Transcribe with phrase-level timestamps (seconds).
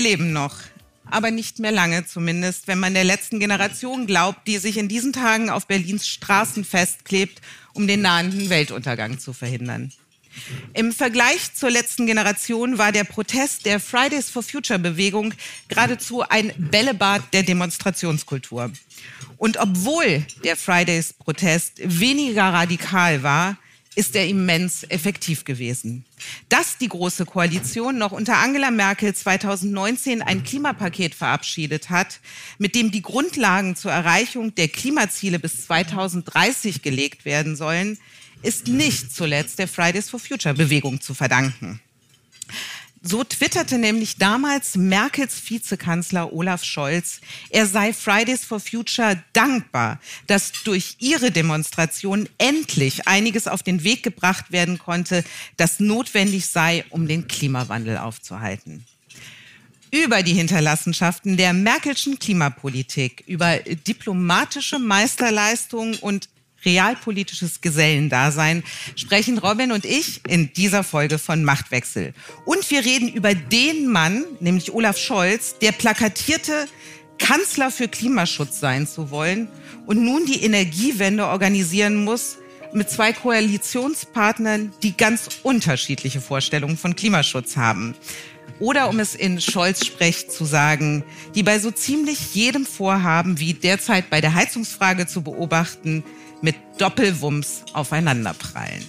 [0.00, 0.56] Wir leben noch.
[1.04, 5.12] Aber nicht mehr lange zumindest, wenn man der letzten Generation glaubt, die sich in diesen
[5.12, 7.42] Tagen auf Berlins Straßen festklebt,
[7.74, 9.92] um den nahenden Weltuntergang zu verhindern.
[10.72, 15.34] Im Vergleich zur letzten Generation war der Protest der Fridays for Future Bewegung
[15.68, 18.70] geradezu ein Bällebad der Demonstrationskultur.
[19.36, 23.58] Und obwohl der Fridays Protest weniger radikal war,
[24.00, 26.06] ist er immens effektiv gewesen.
[26.48, 32.20] Dass die Große Koalition noch unter Angela Merkel 2019 ein Klimapaket verabschiedet hat,
[32.56, 37.98] mit dem die Grundlagen zur Erreichung der Klimaziele bis 2030 gelegt werden sollen,
[38.40, 41.78] ist nicht zuletzt der Fridays for Future Bewegung zu verdanken.
[43.02, 50.52] So twitterte nämlich damals Merkels Vizekanzler Olaf Scholz, er sei Fridays for Future dankbar, dass
[50.64, 55.24] durch ihre Demonstration endlich einiges auf den Weg gebracht werden konnte,
[55.56, 58.84] das notwendig sei, um den Klimawandel aufzuhalten.
[59.90, 66.28] Über die Hinterlassenschaften der Merkelschen Klimapolitik, über diplomatische Meisterleistungen und
[66.64, 68.62] realpolitisches Gesellendasein
[68.96, 72.12] sprechen Robin und ich in dieser Folge von Machtwechsel.
[72.44, 76.66] Und wir reden über den Mann, nämlich Olaf Scholz, der plakatierte,
[77.18, 79.48] Kanzler für Klimaschutz sein zu wollen
[79.86, 82.38] und nun die Energiewende organisieren muss
[82.72, 87.94] mit zwei Koalitionspartnern, die ganz unterschiedliche Vorstellungen von Klimaschutz haben.
[88.58, 91.02] Oder um es in Scholz Sprech zu sagen,
[91.34, 96.04] die bei so ziemlich jedem Vorhaben, wie derzeit bei der Heizungsfrage zu beobachten,
[96.42, 98.84] mit Doppelwumms aufeinanderprallen.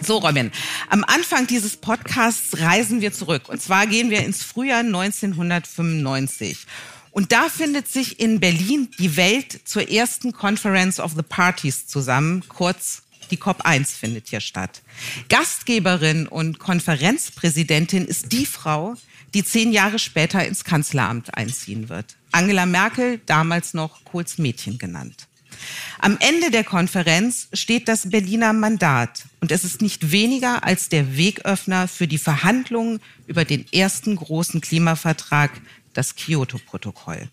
[0.00, 0.50] So, Robin,
[0.88, 3.48] am Anfang dieses Podcasts reisen wir zurück.
[3.48, 6.66] Und zwar gehen wir ins Frühjahr 1995.
[7.12, 12.42] Und da findet sich in Berlin die Welt zur ersten Conference of the Parties zusammen,
[12.48, 14.82] kurz die COP1 findet hier statt.
[15.28, 18.94] Gastgeberin und Konferenzpräsidentin ist die Frau,
[19.34, 22.16] die zehn Jahre später ins Kanzleramt einziehen wird.
[22.32, 25.28] Angela Merkel, damals noch Kohls Mädchen genannt.
[25.98, 31.16] Am Ende der Konferenz steht das Berliner Mandat und es ist nicht weniger als der
[31.16, 35.50] Wegöffner für die Verhandlungen über den ersten großen Klimavertrag,
[35.94, 37.28] das Kyoto-Protokoll.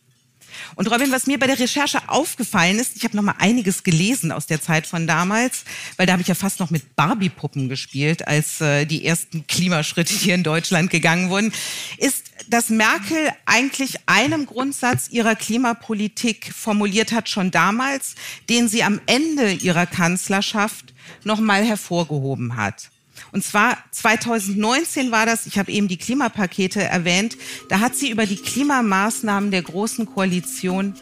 [0.76, 4.32] Und Robin, was mir bei der Recherche aufgefallen ist, ich habe noch mal einiges gelesen
[4.32, 5.64] aus der Zeit von damals,
[5.98, 10.14] weil da habe ich ja fast noch mit Barbie-Puppen gespielt, als äh, die ersten Klimaschritte
[10.14, 11.54] hier in Deutschland gegangen wurden,
[11.98, 18.16] ist, dass Merkel eigentlich einem Grundsatz ihrer Klimapolitik formuliert hat schon damals,
[18.50, 22.90] den sie am Ende ihrer Kanzlerschaft noch mal hervorgehoben hat.
[23.32, 28.26] Und zwar 2019 war das, ich habe eben die Klimapakete erwähnt, da hat sie über
[28.26, 30.96] die Klimamaßnahmen der Großen Koalition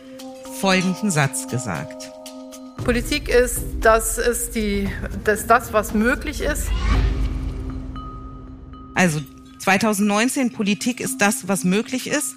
[0.59, 2.12] folgenden Satz gesagt.
[2.84, 4.90] Politik ist, das ist, die,
[5.24, 6.68] das, das was möglich ist.
[8.96, 9.22] Also
[9.67, 12.35] 2019, Politik ist das, was möglich ist.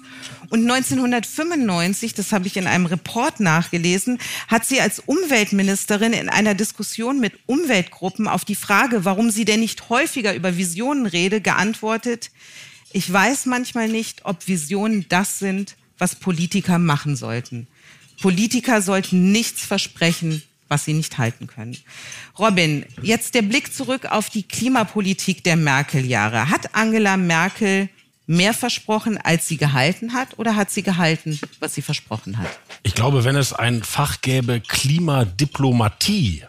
[0.49, 4.17] Und 1995, das habe ich in einem Report nachgelesen,
[4.49, 9.61] hat sie als Umweltministerin in einer Diskussion mit Umweltgruppen auf die Frage, warum sie denn
[9.61, 12.31] nicht häufiger über Visionen rede, geantwortet,
[12.91, 17.67] ich weiß manchmal nicht, ob Visionen das sind, was Politiker machen sollten.
[18.21, 21.77] Politiker sollten nichts versprechen, was sie nicht halten können.
[22.39, 26.49] Robin, jetzt der Blick zurück auf die Klimapolitik der Merkel-Jahre.
[26.49, 27.89] Hat Angela Merkel
[28.25, 32.47] mehr versprochen, als sie gehalten hat, oder hat sie gehalten, was sie versprochen hat?
[32.83, 36.43] Ich glaube, wenn es ein Fach gäbe, Klimadiplomatie,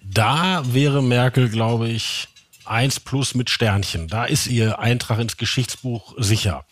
[0.00, 2.28] da wäre Merkel, glaube ich,
[2.66, 4.08] eins plus mit Sternchen.
[4.08, 6.66] Da ist ihr Eintrag ins Geschichtsbuch sicher.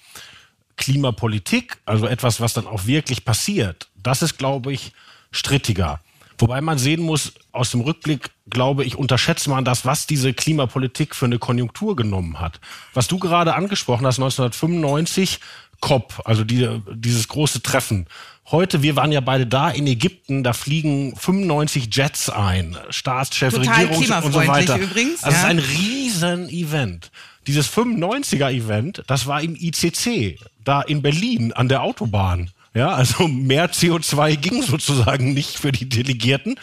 [0.77, 4.93] Klimapolitik, also etwas, was dann auch wirklich passiert, das ist, glaube ich,
[5.31, 6.01] strittiger.
[6.41, 11.15] Wobei man sehen muss, aus dem Rückblick, glaube ich, unterschätzt man das, was diese Klimapolitik
[11.15, 12.61] für eine Konjunktur genommen hat.
[12.95, 15.41] Was du gerade angesprochen hast, 1995,
[15.81, 18.07] COP, also die, dieses große Treffen.
[18.51, 23.87] Heute, wir waren ja beide da in Ägypten, da fliegen 95 Jets ein, Staatschef, Total
[23.87, 24.79] Regierungs und so weiter.
[24.79, 25.37] Übrigens, also ja.
[25.37, 27.11] es ist ein riesen Event.
[27.47, 32.51] Dieses 95er Event, das war im ICC, da in Berlin an der Autobahn.
[32.73, 36.57] Ja, also mehr CO2 ging sozusagen nicht für die Delegierten.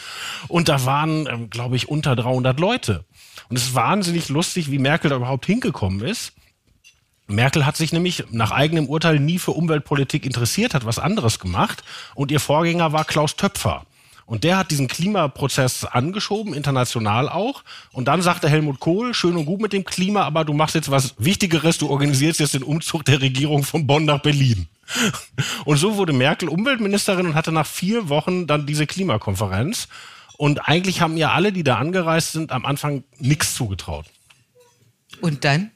[0.48, 3.04] Und da waren, ähm, glaube ich, unter 300 Leute.
[3.50, 6.33] Und es ist wahnsinnig lustig, wie Merkel da überhaupt hingekommen ist.
[7.27, 11.83] Merkel hat sich nämlich nach eigenem Urteil nie für Umweltpolitik interessiert, hat was anderes gemacht.
[12.15, 13.86] Und ihr Vorgänger war Klaus Töpfer.
[14.25, 17.63] Und der hat diesen Klimaprozess angeschoben, international auch.
[17.92, 20.92] Und dann sagte Helmut Kohl, schön und gut mit dem Klima, aber du machst jetzt
[20.92, 24.68] was Wichtigeres, du organisierst jetzt den Umzug der Regierung von Bonn nach Berlin.
[25.66, 29.88] Und so wurde Merkel Umweltministerin und hatte nach vier Wochen dann diese Klimakonferenz.
[30.38, 34.06] Und eigentlich haben ihr alle, die da angereist sind, am Anfang nichts zugetraut.
[35.22, 35.72] Und dann?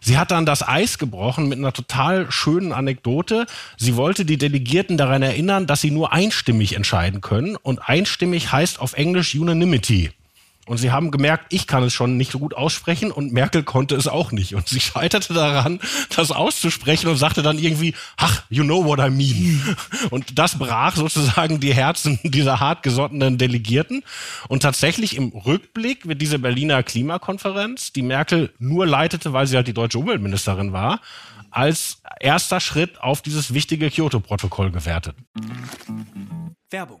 [0.00, 3.46] Sie hat dann das Eis gebrochen mit einer total schönen Anekdote.
[3.78, 7.56] Sie wollte die Delegierten daran erinnern, dass sie nur einstimmig entscheiden können.
[7.56, 10.10] Und einstimmig heißt auf Englisch Unanimity.
[10.66, 13.96] Und sie haben gemerkt, ich kann es schon nicht so gut aussprechen und Merkel konnte
[13.96, 14.54] es auch nicht.
[14.54, 15.80] Und sie scheiterte daran,
[16.14, 19.76] das auszusprechen und sagte dann irgendwie, ach, you know what I mean.
[20.10, 24.04] Und das brach sozusagen die Herzen dieser hartgesottenen Delegierten.
[24.46, 29.66] Und tatsächlich im Rückblick wird diese Berliner Klimakonferenz, die Merkel nur leitete, weil sie halt
[29.66, 31.00] die deutsche Umweltministerin war,
[31.50, 35.16] als erster Schritt auf dieses wichtige Kyoto-Protokoll gewertet.
[36.70, 37.00] Werbung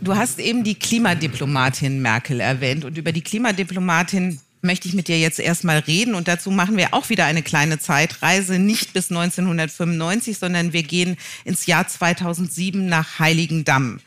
[0.00, 5.18] Du hast eben die Klimadiplomatin Merkel erwähnt und über die Klimadiplomatin möchte ich mit dir
[5.18, 10.38] jetzt erstmal reden und dazu machen wir auch wieder eine kleine Zeitreise, nicht bis 1995,
[10.38, 14.00] sondern wir gehen ins Jahr 2007 nach Heiligendamm.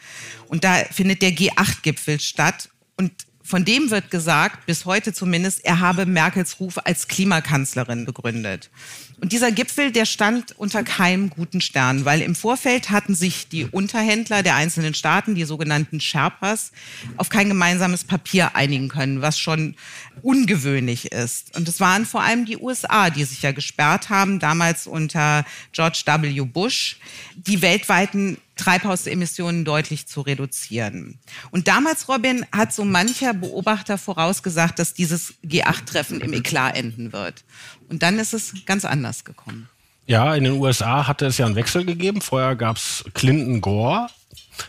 [0.47, 3.11] Und da findet der G8-Gipfel statt und
[3.43, 8.69] von dem wird gesagt, bis heute zumindest, er habe Merkels Ruf als Klimakanzlerin begründet.
[9.19, 13.65] Und dieser Gipfel, der stand unter keinem guten Stern, weil im Vorfeld hatten sich die
[13.65, 16.71] Unterhändler der einzelnen Staaten, die sogenannten Sherpas,
[17.17, 19.75] auf kein gemeinsames Papier einigen können, was schon
[20.21, 21.57] ungewöhnlich ist.
[21.57, 26.03] Und es waren vor allem die USA, die sich ja gesperrt haben, damals unter George
[26.05, 26.41] W.
[26.41, 26.97] Bush,
[27.35, 31.19] die weltweiten Treibhausemissionen deutlich zu reduzieren.
[31.51, 37.43] Und damals, Robin, hat so mancher Beobachter vorausgesagt, dass dieses G8-Treffen im Eklat enden wird.
[37.89, 39.69] Und dann ist es ganz anders gekommen.
[40.07, 42.21] Ja, in den USA hatte es ja einen Wechsel gegeben.
[42.21, 44.07] Vorher gab es Clinton Gore.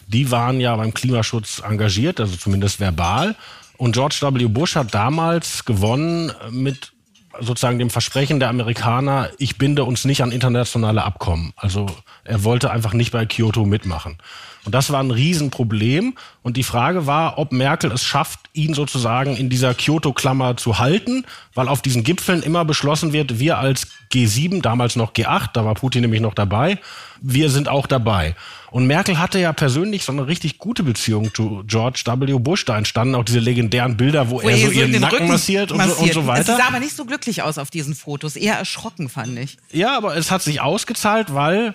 [0.06, 3.36] Die waren ja beim Klimaschutz engagiert, also zumindest verbal.
[3.76, 4.46] Und George W.
[4.46, 6.92] Bush hat damals gewonnen mit
[7.40, 11.52] sozusagen dem Versprechen der Amerikaner, ich binde uns nicht an internationale Abkommen.
[11.56, 11.86] Also
[12.24, 14.18] er wollte einfach nicht bei Kyoto mitmachen.
[14.64, 16.14] Und das war ein Riesenproblem.
[16.42, 21.24] Und die Frage war, ob Merkel es schafft, ihn sozusagen in dieser Kyoto-Klammer zu halten,
[21.54, 25.74] weil auf diesen Gipfeln immer beschlossen wird, wir als G7, damals noch G8, da war
[25.74, 26.78] Putin nämlich noch dabei,
[27.20, 28.34] wir sind auch dabei.
[28.70, 32.38] Und Merkel hatte ja persönlich so eine richtig gute Beziehung zu George W.
[32.38, 32.64] Bush.
[32.66, 35.96] Da entstanden auch diese legendären Bilder, wo, wo er so ihren Nacken massiert und, massiert.
[35.98, 36.52] So, und so weiter.
[36.52, 38.36] Es sah aber nicht so glücklich aus auf diesen Fotos.
[38.36, 39.56] Eher erschrocken, fand ich.
[39.72, 41.74] Ja, aber es hat sich ausgezahlt, weil...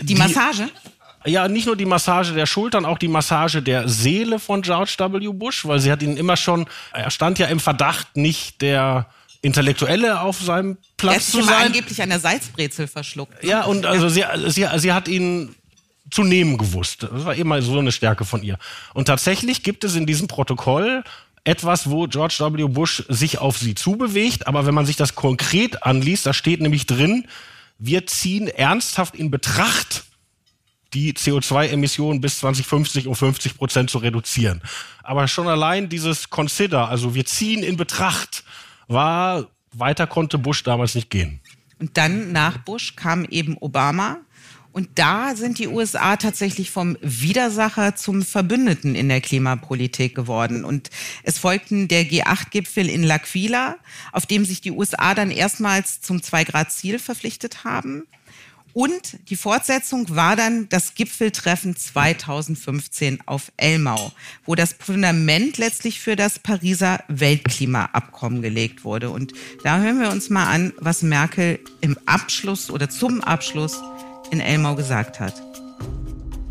[0.00, 0.68] Die, die Massage?
[1.24, 5.28] Ja, nicht nur die Massage der Schultern, auch die Massage der Seele von George W.
[5.32, 9.06] Bush, weil sie hat ihn immer schon, er stand ja im Verdacht, nicht der
[9.40, 11.54] Intellektuelle auf seinem Platz zu sein.
[11.54, 13.42] Er angeblich an der Salzbrezel verschluckt.
[13.44, 14.36] Ja, und also ja.
[14.38, 15.54] sie, sie, sie hat ihn
[16.10, 17.02] zu nehmen gewusst.
[17.02, 18.58] Das war immer so eine Stärke von ihr.
[18.94, 21.04] Und tatsächlich gibt es in diesem Protokoll
[21.44, 22.64] etwas, wo George W.
[22.68, 24.46] Bush sich auf sie zubewegt.
[24.46, 27.26] Aber wenn man sich das konkret anliest, da steht nämlich drin,
[27.78, 30.04] wir ziehen ernsthaft in Betracht,
[30.94, 34.62] die CO2-Emissionen bis 2050 um 50 Prozent zu reduzieren.
[35.02, 38.44] Aber schon allein dieses Consider, also wir ziehen in Betracht,
[38.86, 41.40] war, weiter konnte Bush damals nicht gehen.
[41.78, 44.18] Und dann nach Bush kam eben Obama.
[44.72, 50.64] Und da sind die USA tatsächlich vom Widersacher zum Verbündeten in der Klimapolitik geworden.
[50.64, 50.90] Und
[51.22, 53.76] es folgten der G8-Gipfel in L'Aquila,
[54.12, 58.06] auf dem sich die USA dann erstmals zum Zwei-Grad-Ziel verpflichtet haben.
[58.72, 64.12] Und die Fortsetzung war dann das Gipfeltreffen 2015 auf Elmau,
[64.44, 69.10] wo das Fundament letztlich für das Pariser Weltklimaabkommen gelegt wurde.
[69.10, 69.32] Und
[69.64, 73.80] da hören wir uns mal an, was Merkel im Abschluss oder zum Abschluss
[74.30, 75.34] in Elmau gesagt hat.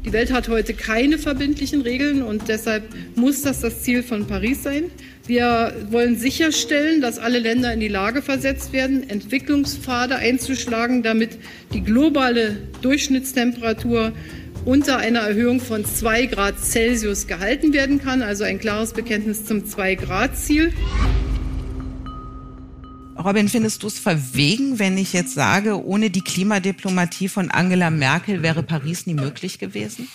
[0.08, 2.86] Die Welt hat heute keine verbindlichen Regeln und deshalb
[3.16, 4.86] muss das das Ziel von Paris sein.
[5.26, 11.32] Wir wollen sicherstellen, dass alle Länder in die Lage versetzt werden, Entwicklungspfade einzuschlagen, damit
[11.74, 14.14] die globale Durchschnittstemperatur
[14.64, 18.22] unter einer Erhöhung von 2 Grad Celsius gehalten werden kann.
[18.22, 20.72] Also ein klares Bekenntnis zum 2-Grad-Ziel.
[23.24, 28.44] Robin, findest du es verwegen, wenn ich jetzt sage, ohne die Klimadiplomatie von Angela Merkel
[28.44, 30.08] wäre Paris nie möglich gewesen?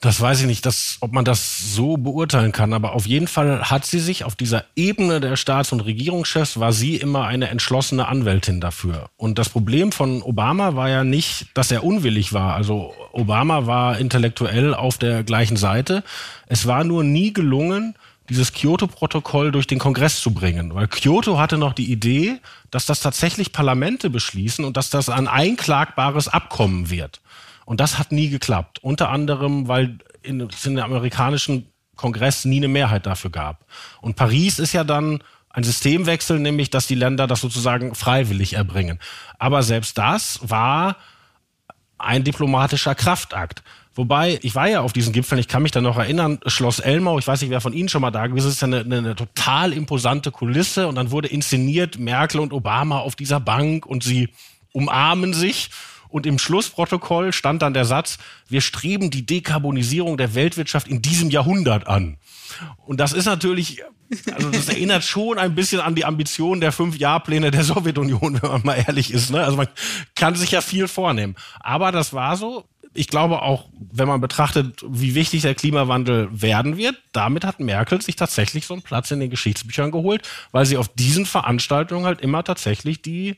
[0.00, 3.70] Das weiß ich nicht, dass, ob man das so beurteilen kann, aber auf jeden Fall
[3.70, 8.06] hat sie sich auf dieser Ebene der Staats- und Regierungschefs, war sie immer eine entschlossene
[8.06, 9.08] Anwältin dafür.
[9.16, 12.54] Und das Problem von Obama war ja nicht, dass er unwillig war.
[12.54, 16.04] Also Obama war intellektuell auf der gleichen Seite.
[16.46, 17.94] Es war nur nie gelungen,
[18.28, 20.74] dieses Kyoto-Protokoll durch den Kongress zu bringen.
[20.74, 22.40] Weil Kyoto hatte noch die Idee,
[22.70, 27.20] dass das tatsächlich Parlamente beschließen und dass das ein einklagbares Abkommen wird.
[27.64, 28.78] Und das hat nie geklappt.
[28.82, 31.66] Unter anderem, weil in, es in der amerikanischen
[31.96, 33.64] Kongress nie eine Mehrheit dafür gab.
[34.00, 38.98] Und Paris ist ja dann ein Systemwechsel, nämlich dass die Länder das sozusagen freiwillig erbringen.
[39.38, 40.96] Aber selbst das war
[41.98, 43.62] ein diplomatischer Kraftakt.
[43.96, 47.18] Wobei, ich war ja auf diesen Gipfeln, ich kann mich da noch erinnern, Schloss Elmau,
[47.18, 49.16] ich weiß nicht, wer von Ihnen schon mal da gewesen ist, ist eine, eine, eine
[49.16, 54.28] total imposante Kulisse und dann wurde inszeniert Merkel und Obama auf dieser Bank und sie
[54.72, 55.70] umarmen sich
[56.08, 61.30] und im Schlussprotokoll stand dann der Satz, wir streben die Dekarbonisierung der Weltwirtschaft in diesem
[61.30, 62.18] Jahrhundert an.
[62.84, 63.82] Und das ist natürlich,
[64.32, 68.62] also das erinnert schon ein bisschen an die Ambitionen der Fünf-Jahr-Pläne der Sowjetunion, wenn man
[68.64, 69.30] mal ehrlich ist.
[69.30, 69.42] Ne?
[69.42, 69.68] Also man
[70.14, 71.34] kann sich ja viel vornehmen.
[71.60, 72.64] Aber das war so
[72.96, 78.00] ich glaube auch, wenn man betrachtet, wie wichtig der Klimawandel werden wird, damit hat Merkel
[78.00, 80.22] sich tatsächlich so einen Platz in den Geschichtsbüchern geholt,
[80.52, 83.36] weil sie auf diesen Veranstaltungen halt immer tatsächlich die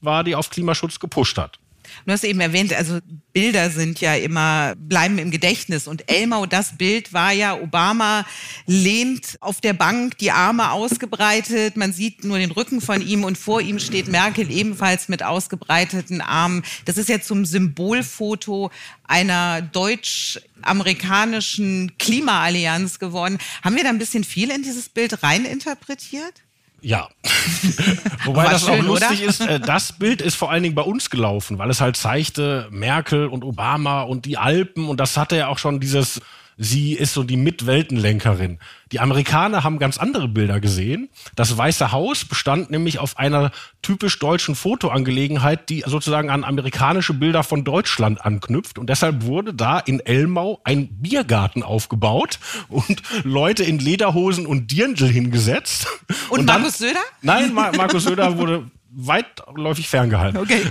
[0.00, 1.58] war, die auf Klimaschutz gepusht hat.
[2.06, 3.00] Du hast eben erwähnt, also
[3.32, 5.86] Bilder sind ja immer, bleiben im Gedächtnis.
[5.86, 8.26] Und Elmau, das Bild war ja, Obama
[8.66, 11.76] lehnt auf der Bank, die Arme ausgebreitet.
[11.76, 16.20] Man sieht nur den Rücken von ihm und vor ihm steht Merkel ebenfalls mit ausgebreiteten
[16.20, 16.64] Armen.
[16.86, 18.72] Das ist ja zum Symbolfoto
[19.04, 23.38] einer deutsch-amerikanischen Klimaallianz geworden.
[23.62, 26.42] Haben wir da ein bisschen viel in dieses Bild reininterpretiert?
[26.82, 27.08] Ja.
[28.24, 29.28] Wobei das schön, auch lustig oder?
[29.28, 32.68] ist, äh, das Bild ist vor allen Dingen bei uns gelaufen, weil es halt zeigte
[32.70, 36.20] Merkel und Obama und die Alpen und das hatte ja auch schon dieses
[36.62, 38.58] sie ist so die Mitweltenlenkerin.
[38.92, 41.08] Die Amerikaner haben ganz andere Bilder gesehen.
[41.34, 43.50] Das Weiße Haus bestand nämlich auf einer
[43.80, 48.78] typisch deutschen Fotoangelegenheit, die sozusagen an amerikanische Bilder von Deutschland anknüpft.
[48.78, 52.38] Und deshalb wurde da in Elmau ein Biergarten aufgebaut
[52.68, 55.86] und Leute in Lederhosen und Dirndl hingesetzt.
[56.28, 57.00] Und, und Markus Söder?
[57.22, 60.40] Nein, Mar Markus Söder wurde weitläufig ferngehalten.
[60.40, 60.62] Okay.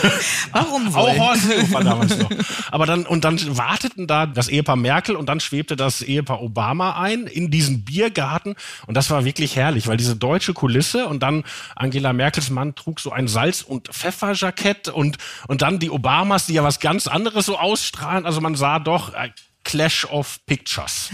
[0.52, 1.00] Warum wohl?
[1.00, 2.30] Auch Horst Seehofer damals noch.
[2.70, 7.00] Aber dann, und dann warteten da das Ehepaar Merkel und dann schwebte das Ehepaar Obama
[7.00, 8.54] ein in diesen Biergarten.
[8.86, 13.00] Und das war wirklich herrlich, weil diese deutsche Kulisse und dann Angela Merkels Mann trug
[13.00, 15.16] so ein Salz- und Pfefferjackett und,
[15.48, 18.26] und dann die Obamas, die ja was ganz anderes so ausstrahlen.
[18.26, 19.14] Also man sah doch
[19.64, 21.10] Clash of Pictures.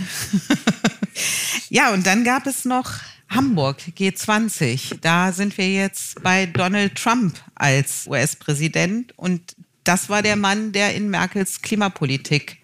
[1.69, 2.91] ja, und dann gab es noch
[3.28, 4.99] Hamburg G20.
[5.00, 9.54] Da sind wir jetzt bei Donald Trump als US-Präsident und
[9.85, 12.58] das war der Mann, der in Merkels Klimapolitik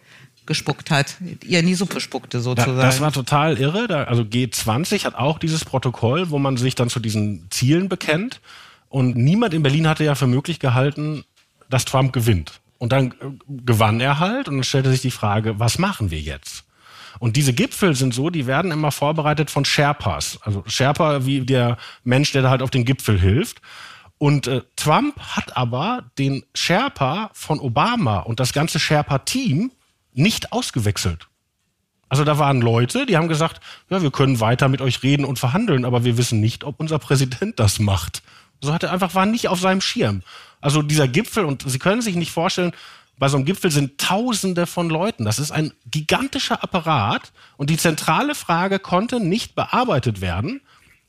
[0.46, 2.76] gespuckt hat, ihr in die Suppe spuckte sozusagen.
[2.76, 4.06] das war total irre.
[4.06, 8.40] also G20 hat auch dieses Protokoll, wo man sich dann zu diesen Zielen bekennt.
[8.88, 11.24] Und niemand in Berlin hatte ja für möglich gehalten,
[11.70, 12.60] dass Trump gewinnt.
[12.78, 13.14] Und dann äh,
[13.48, 16.64] gewann er halt und dann stellte sich die Frage, was machen wir jetzt?
[17.18, 20.38] Und diese Gipfel sind so, die werden immer vorbereitet von Sherpas.
[20.42, 23.60] Also Sherpa wie der Mensch, der da halt auf den Gipfel hilft.
[24.18, 29.72] Und äh, Trump hat aber den Sherpa von Obama und das ganze Sherpa-Team
[30.12, 31.28] nicht ausgewechselt.
[32.08, 35.38] Also da waren Leute, die haben gesagt, ja, wir können weiter mit euch reden und
[35.38, 38.22] verhandeln, aber wir wissen nicht, ob unser Präsident das macht.
[38.60, 40.22] So hat er einfach, war nicht auf seinem Schirm.
[40.60, 42.72] Also dieser Gipfel, und Sie können sich nicht vorstellen,
[43.18, 45.24] bei so einem Gipfel sind Tausende von Leuten.
[45.24, 50.60] Das ist ein gigantischer Apparat und die zentrale Frage konnte nicht bearbeitet werden,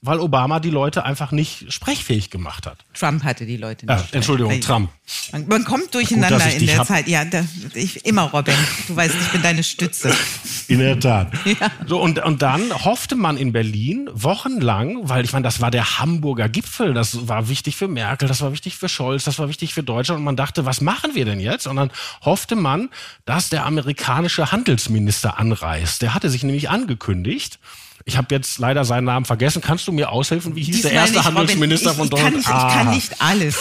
[0.05, 2.77] weil Obama die Leute einfach nicht sprechfähig gemacht hat.
[2.93, 4.13] Trump hatte die Leute nicht.
[4.13, 4.89] Äh, Entschuldigung, Trump.
[5.31, 6.88] Man, man kommt durcheinander Gut, in der hab.
[6.88, 7.07] Zeit.
[7.07, 7.43] Ja, da,
[7.74, 8.55] ich, immer Robin.
[8.88, 10.15] Du weißt, ich bin deine Stütze.
[10.67, 11.31] In der Tat.
[11.45, 11.71] Ja.
[11.85, 16.00] So, und, und dann hoffte man in Berlin wochenlang, weil ich meine, das war der
[16.00, 19.75] Hamburger Gipfel, das war wichtig für Merkel, das war wichtig für Scholz, das war wichtig
[19.75, 20.19] für Deutschland.
[20.19, 21.67] Und man dachte, was machen wir denn jetzt?
[21.67, 22.89] Und dann hoffte man,
[23.25, 26.01] dass der amerikanische Handelsminister anreist.
[26.01, 27.59] Der hatte sich nämlich angekündigt.
[28.05, 29.62] Ich habe jetzt leider seinen Namen vergessen.
[29.62, 30.55] Kannst du mir aushelfen?
[30.55, 32.35] Wie hieß Diesmal der erste nicht, Handelsminister ich, von Deutschland?
[32.38, 33.57] Ich, ich kann nicht alles.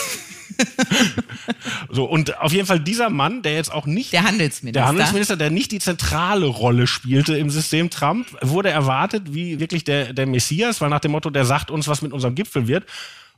[1.90, 4.12] so, und auf jeden Fall dieser Mann, der jetzt auch nicht.
[4.12, 4.80] Der Handelsminister.
[4.80, 9.84] Der Handelsminister, der nicht die zentrale Rolle spielte im System Trump, wurde erwartet wie wirklich
[9.84, 12.84] der, der Messias, weil nach dem Motto, der sagt uns, was mit unserem Gipfel wird.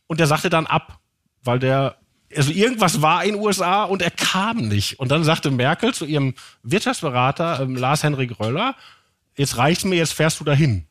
[0.08, 0.98] Und der sagte dann ab,
[1.42, 1.96] weil der
[2.34, 4.98] also irgendwas war in den USA und er kam nicht.
[4.98, 6.34] Und dann sagte Merkel zu ihrem
[6.64, 8.74] Wirtschaftsberater ähm, Lars Henrik Röller,
[9.36, 10.86] jetzt reicht's mir, jetzt fährst du dahin.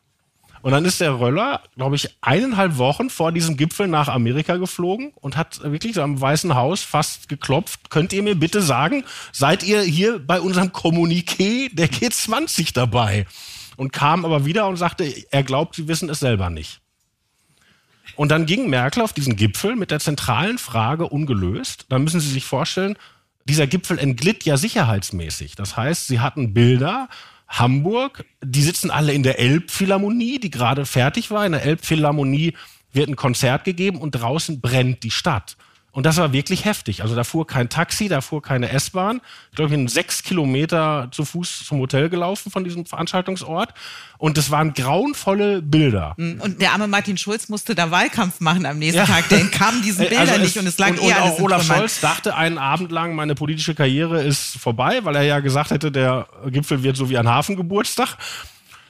[0.65, 5.11] Und dann ist der Röller, glaube ich, eineinhalb Wochen vor diesem Gipfel nach Amerika geflogen
[5.13, 7.91] und hat wirklich am Weißen Haus fast geklopft.
[7.91, 13.27] Könnt ihr mir bitte sagen, seid ihr hier bei unserem Kommuniqué der G20 dabei?
[13.77, 16.81] Und kam aber wieder und sagte, er glaubt, sie wissen es selber nicht.
[18.15, 21.85] Und dann ging Merkel auf diesen Gipfel mit der zentralen Frage ungelöst.
[21.89, 22.97] Da müssen Sie sich vorstellen,
[23.43, 25.53] dieser Gipfel entglitt ja sicherheitsmäßig.
[25.53, 27.07] Das heißt, sie hatten Bilder,
[27.47, 31.45] Hamburg, die sitzen alle in der Elbphilharmonie, die gerade fertig war.
[31.45, 32.53] In der Elbphilharmonie
[32.91, 35.57] wird ein Konzert gegeben und draußen brennt die Stadt.
[35.95, 37.03] Und das war wirklich heftig.
[37.03, 39.21] Also da fuhr kein Taxi, da fuhr keine S-Bahn.
[39.51, 43.73] Ich glaube, ich bin sechs Kilometer zu Fuß zum Hotel gelaufen von diesem Veranstaltungsort.
[44.17, 46.13] Und das waren grauenvolle Bilder.
[46.17, 49.05] Mm, und der arme Martin Schulz musste da Wahlkampf machen am nächsten ja.
[49.05, 49.29] Tag.
[49.29, 51.63] Der entkam diesen also Bildern also nicht und es lag und, eher und auch Olaf
[51.65, 55.93] Scholz dachte einen Abend lang, meine politische Karriere ist vorbei, weil er ja gesagt hätte,
[55.93, 58.17] der Gipfel wird so wie ein Hafengeburtstag.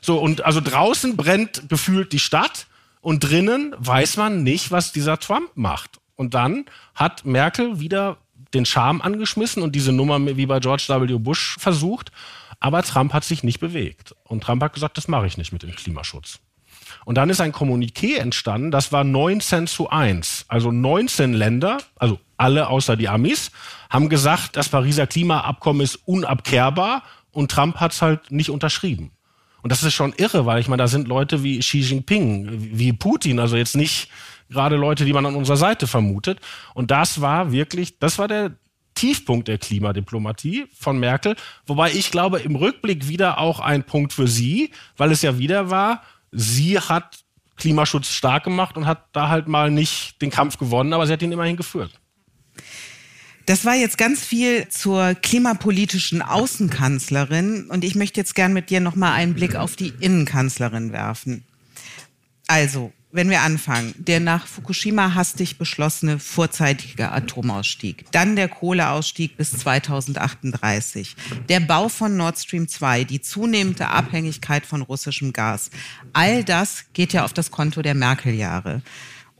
[0.02, 2.66] So, und also draußen brennt gefühlt die Stadt
[3.02, 6.00] und drinnen weiß man nicht, was dieser Trump macht.
[6.15, 8.17] Und dann hat Merkel wieder
[8.53, 11.17] den Charme angeschmissen und diese Nummer wie bei George W.
[11.17, 12.12] Bush versucht.
[12.60, 14.15] Aber Trump hat sich nicht bewegt.
[14.24, 16.39] Und Trump hat gesagt, das mache ich nicht mit dem Klimaschutz.
[17.03, 20.45] Und dann ist ein Kommuniqué entstanden, das war 19 zu 1.
[20.48, 23.51] Also 19 Länder, also alle außer die Amis,
[23.89, 29.12] haben gesagt, das Pariser Klimaabkommen ist unabkehrbar und Trump hat es halt nicht unterschrieben.
[29.62, 32.93] Und das ist schon irre, weil ich meine, da sind Leute wie Xi Jinping, wie
[32.93, 34.10] Putin, also jetzt nicht
[34.50, 36.40] gerade Leute, die man an unserer Seite vermutet.
[36.74, 38.52] Und das war wirklich, das war der
[38.96, 41.36] Tiefpunkt der Klimadiplomatie von Merkel.
[41.66, 45.69] Wobei ich glaube, im Rückblick wieder auch ein Punkt für sie, weil es ja wieder
[45.69, 47.19] war, sie hat
[47.58, 51.22] Klimaschutz stark gemacht und hat da halt mal nicht den Kampf gewonnen, aber sie hat
[51.22, 51.91] ihn immerhin geführt.
[53.46, 58.80] Das war jetzt ganz viel zur klimapolitischen Außenkanzlerin und ich möchte jetzt gern mit dir
[58.80, 61.46] noch mal einen Blick auf die Innenkanzlerin werfen.
[62.48, 69.51] Also, wenn wir anfangen, der nach Fukushima hastig beschlossene vorzeitige Atomausstieg, dann der Kohleausstieg bis
[69.51, 71.15] 2038,
[71.47, 75.69] der Bau von Nord Stream 2, die zunehmende Abhängigkeit von russischem Gas,
[76.12, 78.82] all das geht ja auf das Konto der Merkel-Jahre.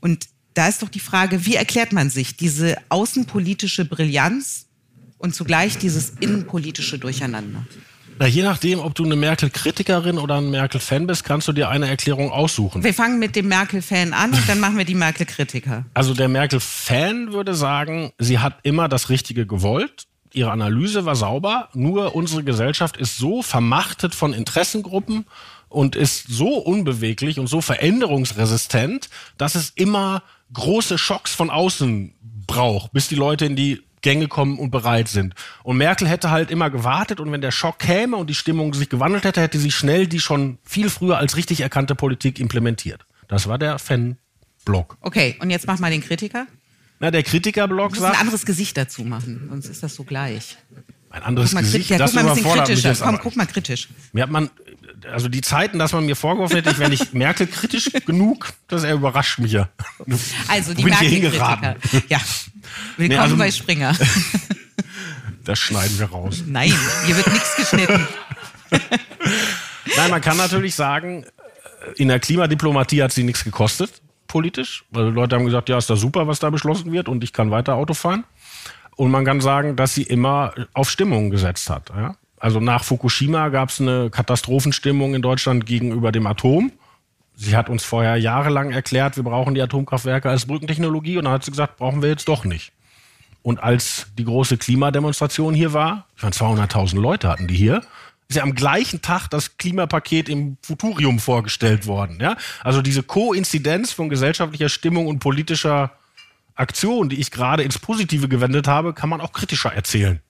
[0.00, 4.66] Und da ist doch die Frage, wie erklärt man sich diese außenpolitische Brillanz
[5.18, 7.66] und zugleich dieses innenpolitische Durcheinander?
[8.18, 11.88] Na, je nachdem, ob du eine Merkel-Kritikerin oder ein Merkel-Fan bist, kannst du dir eine
[11.88, 12.82] Erklärung aussuchen.
[12.82, 15.84] Wir fangen mit dem Merkel-Fan an und dann machen wir die Merkel-Kritiker.
[15.92, 20.06] Also der Merkel-Fan würde sagen, sie hat immer das Richtige gewollt.
[20.32, 25.26] Ihre Analyse war sauber, nur unsere Gesellschaft ist so vermachtet von Interessengruppen
[25.68, 32.14] und ist so unbeweglich und so veränderungsresistent, dass es immer große Schocks von außen
[32.46, 35.34] braucht, bis die Leute in die Gänge kommen und bereit sind.
[35.64, 38.88] Und Merkel hätte halt immer gewartet und wenn der Schock käme und die Stimmung sich
[38.88, 43.04] gewandelt hätte, hätte sie schnell die schon viel früher als richtig erkannte Politik implementiert.
[43.26, 44.96] Das war der Fan-Block.
[45.00, 46.46] Okay, und jetzt mach mal den Kritiker.
[47.00, 48.14] Na, der Kritiker-Block sagt...
[48.14, 50.56] ein anderes Gesicht dazu machen, sonst ist das so gleich.
[51.10, 52.94] Ein anderes guck Gesicht, ja, das guck mal ein bisschen kritischer.
[52.94, 53.88] Komm, guck mal kritisch.
[54.12, 54.50] Mir hat man
[55.10, 58.84] also die Zeiten, dass man mir vorgeworfen hätte, ich wäre nicht Merkel kritisch genug, das
[58.84, 59.68] er überrascht mich ja.
[60.48, 61.76] Also die Merkel-Kritiker.
[62.08, 62.20] Ja.
[62.96, 63.94] Willkommen nee, also, bei Springer.
[65.46, 66.42] Das schneiden wir raus.
[66.44, 66.74] Nein,
[67.06, 68.04] hier wird nichts geschnitten.
[69.96, 71.24] Nein, man kann natürlich sagen,
[71.94, 74.84] in der Klimadiplomatie hat sie nichts gekostet, politisch.
[74.90, 77.52] Weil Leute haben gesagt, ja, ist da super, was da beschlossen wird und ich kann
[77.52, 78.24] weiter Auto fahren.
[78.96, 81.90] Und man kann sagen, dass sie immer auf Stimmung gesetzt hat.
[81.90, 82.16] Ja?
[82.38, 86.72] Also nach Fukushima gab es eine Katastrophenstimmung in Deutschland gegenüber dem Atom.
[87.38, 91.44] Sie hat uns vorher jahrelang erklärt, wir brauchen die Atomkraftwerke als Brückentechnologie und dann hat
[91.44, 92.72] sie gesagt, brauchen wir jetzt doch nicht.
[93.42, 97.82] Und als die große Klimademonstration hier war, ich meine 200.000 Leute hatten die hier,
[98.28, 102.18] ist ja am gleichen Tag das Klimapaket im Futurium vorgestellt worden.
[102.20, 102.36] Ja?
[102.64, 105.92] Also diese Koinzidenz von gesellschaftlicher Stimmung und politischer
[106.56, 110.20] Aktion, die ich gerade ins Positive gewendet habe, kann man auch kritischer erzählen.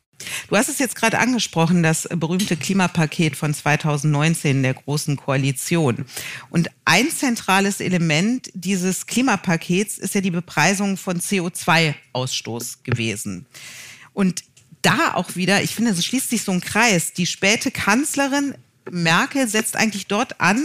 [0.49, 6.07] Du hast es jetzt gerade angesprochen, das berühmte Klimapaket von 2019 der Großen Koalition.
[6.51, 13.47] Und ein zentrales Element dieses Klimapakets ist ja die Bepreisung von CO2-Ausstoß gewesen.
[14.13, 14.45] Und
[14.83, 17.13] da auch wieder, ich finde, es schließt sich so ein Kreis.
[17.13, 18.55] Die späte Kanzlerin
[18.91, 20.65] Merkel setzt eigentlich dort an,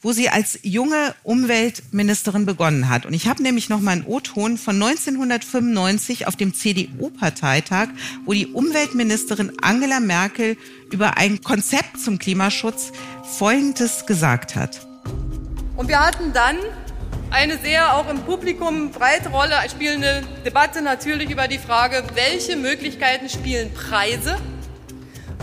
[0.00, 3.06] wo sie als junge Umweltministerin begonnen hat.
[3.06, 7.88] Und ich habe nämlich noch mal einen O-Ton von 1995 auf dem CDU-Parteitag,
[8.24, 10.56] wo die Umweltministerin Angela Merkel
[10.92, 12.92] über ein Konzept zum Klimaschutz
[13.38, 14.86] Folgendes gesagt hat.
[15.76, 16.56] Und wir hatten dann
[17.30, 23.28] eine sehr auch im Publikum breite Rolle spielende Debatte natürlich über die Frage, welche Möglichkeiten
[23.28, 24.38] spielen Preise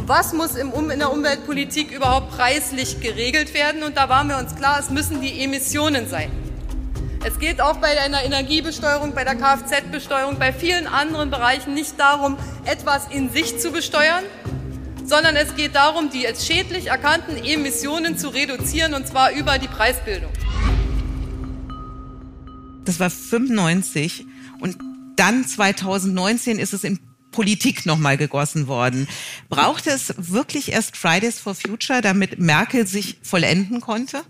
[0.08, 3.84] was muss im, in der Umweltpolitik überhaupt preislich geregelt werden.
[3.84, 6.32] Und da waren wir uns klar, es müssen die Emissionen sein.
[7.26, 12.38] Es geht auch bei einer Energiebesteuerung, bei der Kfz-Besteuerung, bei vielen anderen Bereichen nicht darum,
[12.66, 14.24] etwas in sich zu besteuern,
[15.04, 19.68] sondern es geht darum, die als schädlich erkannten Emissionen zu reduzieren, und zwar über die
[19.68, 20.32] Preisbildung.
[22.86, 24.28] Das war 95
[24.60, 24.78] und
[25.16, 27.00] dann 2019 ist es in
[27.36, 29.08] Politik nochmal gegossen worden.
[29.50, 34.24] Brauchte es wirklich erst Fridays for Future, damit Merkel sich vollenden konnte?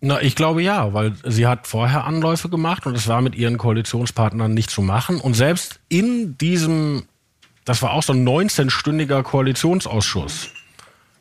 [0.00, 3.58] Na, ich glaube ja, weil sie hat vorher Anläufe gemacht und es war mit ihren
[3.58, 5.20] Koalitionspartnern nicht zu machen.
[5.20, 7.04] Und selbst in diesem,
[7.64, 10.50] das war auch so ein 19-stündiger Koalitionsausschuss,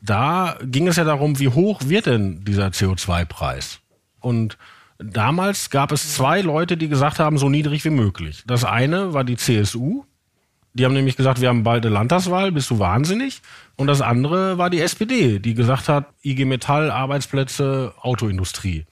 [0.01, 3.79] da ging es ja darum, wie hoch wird denn dieser CO2-Preis?
[4.19, 4.57] Und
[4.99, 8.43] damals gab es zwei Leute, die gesagt haben, so niedrig wie möglich.
[8.45, 10.03] Das eine war die CSU,
[10.77, 13.41] die haben nämlich gesagt, wir haben bald eine Landtagswahl, bist du wahnsinnig?
[13.75, 18.85] Und das andere war die SPD, die gesagt hat, IG Metall, Arbeitsplätze, Autoindustrie.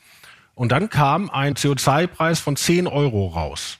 [0.55, 3.77] Und dann kam ein CO2-Preis von 10 Euro raus.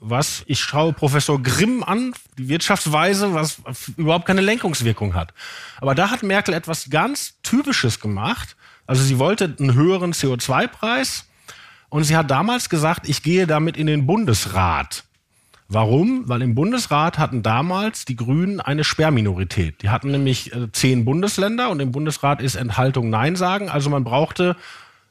[0.00, 3.60] Was, ich schaue Professor Grimm an, die Wirtschaftsweise, was
[3.96, 5.32] überhaupt keine Lenkungswirkung hat.
[5.78, 8.56] Aber da hat Merkel etwas ganz Typisches gemacht.
[8.86, 11.26] Also sie wollte einen höheren CO2-Preis
[11.90, 15.04] und sie hat damals gesagt, ich gehe damit in den Bundesrat.
[15.72, 16.28] Warum?
[16.28, 19.82] Weil im Bundesrat hatten damals die Grünen eine Sperrminorität.
[19.82, 23.68] Die hatten nämlich äh, zehn Bundesländer und im Bundesrat ist Enthaltung Nein sagen.
[23.68, 24.56] Also man brauchte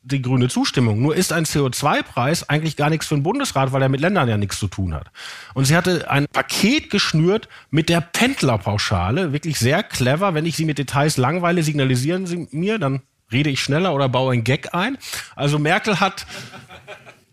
[0.03, 1.01] die grüne Zustimmung.
[1.01, 4.35] Nur ist ein CO2-Preis eigentlich gar nichts für den Bundesrat, weil er mit Ländern ja
[4.35, 5.11] nichts zu tun hat.
[5.53, 10.33] Und sie hatte ein Paket geschnürt mit der Pendlerpauschale, wirklich sehr clever.
[10.33, 14.33] Wenn ich Sie mit Details langweile, signalisieren Sie mir, dann rede ich schneller oder baue
[14.33, 14.97] ein Gag ein.
[15.37, 16.25] Also Merkel hat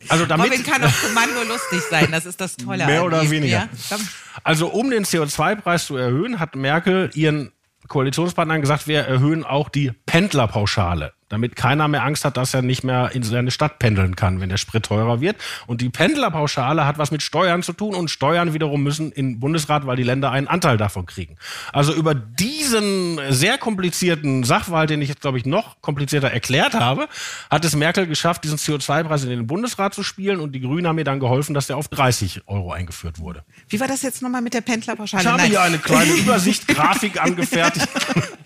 [0.08, 2.86] also damit, Robin kann auf Kommando lustig sein, das ist das Tolle.
[2.86, 3.68] Mehr oder weniger.
[3.90, 3.96] Ja?
[4.44, 7.52] Also um den CO2-Preis zu erhöhen, hat Merkel ihren
[7.88, 12.84] Koalitionspartnern gesagt, wir erhöhen auch die Pendlerpauschale damit keiner mehr Angst hat, dass er nicht
[12.84, 15.36] mehr in seine Stadt pendeln kann, wenn der Sprit teurer wird.
[15.66, 19.86] Und die Pendlerpauschale hat was mit Steuern zu tun und Steuern wiederum müssen in Bundesrat,
[19.86, 21.36] weil die Länder einen Anteil davon kriegen.
[21.72, 27.08] Also über diesen sehr komplizierten Sachverhalt, den ich jetzt, glaube ich, noch komplizierter erklärt habe,
[27.50, 30.96] hat es Merkel geschafft, diesen CO2-Preis in den Bundesrat zu spielen und die Grünen haben
[30.96, 33.42] mir dann geholfen, dass der auf 30 Euro eingeführt wurde.
[33.68, 35.22] Wie war das jetzt nochmal mit der Pendlerpauschale?
[35.22, 35.50] Ich habe Nein.
[35.50, 37.88] hier eine kleine Übersicht, Grafik angefertigt.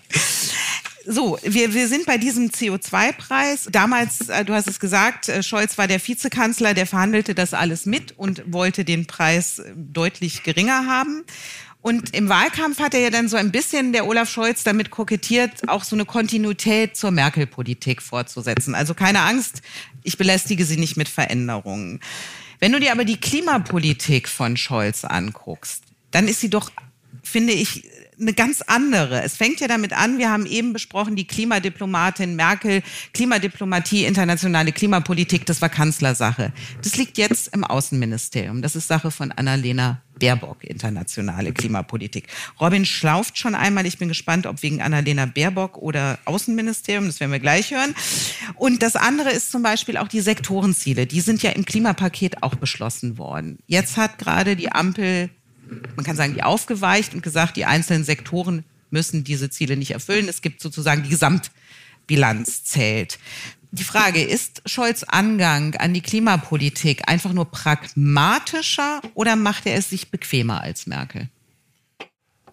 [1.05, 3.69] So, wir, wir sind bei diesem CO2-Preis.
[3.71, 7.85] Damals, äh, du hast es gesagt, äh, Scholz war der Vizekanzler, der verhandelte das alles
[7.85, 11.23] mit und wollte den Preis äh, deutlich geringer haben.
[11.81, 15.67] Und im Wahlkampf hat er ja dann so ein bisschen, der Olaf Scholz, damit kokettiert,
[15.67, 18.75] auch so eine Kontinuität zur Merkel-Politik fortzusetzen.
[18.75, 19.63] Also keine Angst,
[20.03, 21.99] ich belästige Sie nicht mit Veränderungen.
[22.59, 26.71] Wenn du dir aber die Klimapolitik von Scholz anguckst, dann ist sie doch,
[27.23, 27.85] finde ich,
[28.21, 29.21] eine ganz andere.
[29.23, 35.45] Es fängt ja damit an, wir haben eben besprochen, die Klimadiplomatin Merkel, Klimadiplomatie, internationale Klimapolitik,
[35.45, 36.53] das war Kanzlersache.
[36.83, 38.61] Das liegt jetzt im Außenministerium.
[38.61, 42.27] Das ist Sache von Annalena Baerbock, internationale Klimapolitik.
[42.59, 43.87] Robin schlauft schon einmal.
[43.87, 47.07] Ich bin gespannt, ob wegen Annalena Baerbock oder Außenministerium.
[47.07, 47.95] Das werden wir gleich hören.
[48.55, 51.07] Und das andere ist zum Beispiel auch die Sektorenziele.
[51.07, 53.57] Die sind ja im Klimapaket auch beschlossen worden.
[53.65, 55.31] Jetzt hat gerade die Ampel
[55.95, 60.27] man kann sagen, die aufgeweicht und gesagt, die einzelnen Sektoren müssen diese Ziele nicht erfüllen.
[60.27, 63.19] Es gibt sozusagen die Gesamtbilanz zählt.
[63.73, 69.89] Die Frage, ist Scholz Angang an die Klimapolitik einfach nur pragmatischer oder macht er es
[69.89, 71.29] sich bequemer als Merkel?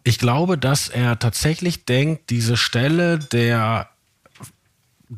[0.05, 3.91] Ich glaube, dass er tatsächlich denkt, diese Stelle der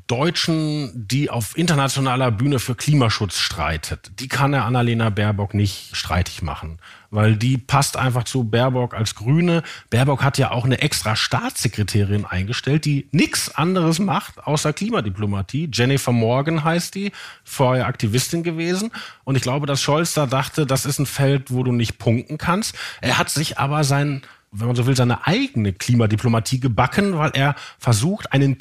[0.07, 6.43] Deutschen, die auf internationaler Bühne für Klimaschutz streitet, die kann er Annalena Baerbock nicht streitig
[6.43, 6.79] machen,
[7.11, 9.65] weil die passt einfach zu Baerbock als Grüne.
[9.91, 15.69] Baerbock hat ja auch eine extra Staatssekretärin eingestellt, die nichts anderes macht außer Klimadiplomatie.
[15.73, 17.11] Jennifer Morgan heißt die,
[17.43, 18.93] vorher Aktivistin gewesen.
[19.25, 22.39] Und ich glaube, dass Scholz da dachte, das ist ein Feld, wo du nicht punkten
[22.39, 22.77] kannst.
[23.01, 24.23] Er hat sich aber sein
[24.53, 28.59] wenn man so will, seine eigene Klimadiplomatie gebacken, weil er versucht, einen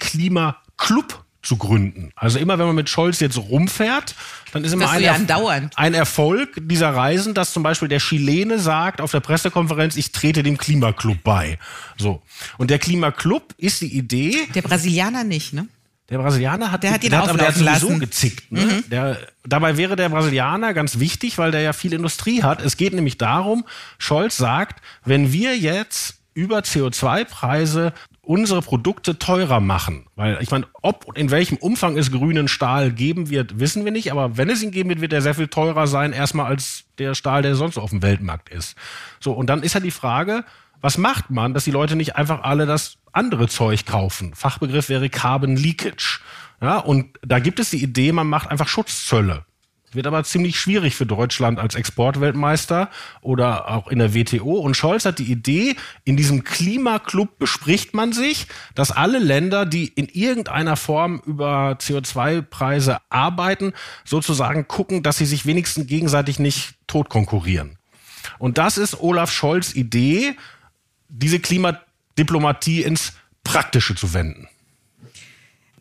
[0.79, 2.11] Klimaclub zu gründen.
[2.15, 4.13] Also immer, wenn man mit Scholz jetzt rumfährt,
[4.51, 8.59] dann ist immer ein, ja Erf- ein Erfolg dieser Reisen, dass zum Beispiel der Chilene
[8.59, 11.57] sagt auf der Pressekonferenz, ich trete dem Klimaclub bei.
[11.97, 12.21] So.
[12.57, 14.35] Und der Klimaclub ist die Idee.
[14.53, 15.67] Der Brasilianer nicht, ne?
[16.09, 17.99] Der Brasilianer hat, Der hat ihn aber der hat sowieso lassen.
[17.99, 18.51] gezickt.
[18.51, 18.61] Ne?
[18.65, 18.89] Mhm.
[18.89, 22.61] Der, dabei wäre der Brasilianer ganz wichtig, weil der ja viel Industrie hat.
[22.61, 23.63] Es geht nämlich darum,
[23.99, 31.05] Scholz sagt, wenn wir jetzt über CO2-Preise unsere Produkte teurer machen, weil ich meine, ob
[31.05, 34.61] und in welchem Umfang es grünen Stahl geben wird, wissen wir nicht, aber wenn es
[34.61, 37.77] ihn geben wird, wird er sehr viel teurer sein, erstmal als der Stahl, der sonst
[37.77, 38.75] auf dem Weltmarkt ist.
[39.19, 40.43] So, und dann ist ja die Frage,
[40.81, 44.33] was macht man, dass die Leute nicht einfach alle das andere Zeug kaufen?
[44.33, 46.19] Fachbegriff wäre Carbon Leakage.
[46.61, 49.45] Ja, und da gibt es die Idee, man macht einfach Schutzzölle.
[49.91, 52.89] Wird aber ziemlich schwierig für Deutschland als Exportweltmeister
[53.21, 54.59] oder auch in der WTO.
[54.59, 59.87] Und Scholz hat die Idee, in diesem Klimaclub bespricht man sich, dass alle Länder, die
[59.87, 63.73] in irgendeiner Form über CO2-Preise arbeiten,
[64.05, 67.77] sozusagen gucken, dass sie sich wenigstens gegenseitig nicht tot konkurrieren.
[68.37, 70.35] Und das ist Olaf Scholz Idee,
[71.07, 74.47] diese Klimadiplomatie ins Praktische zu wenden.